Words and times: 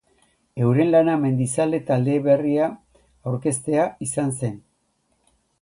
Euren 0.67 0.87
lana 0.95 1.17
mendizale 1.25 1.81
taldeberria 1.91 2.71
aurkeztea 3.33 3.87
izan 4.07 4.37
zen. 4.41 4.61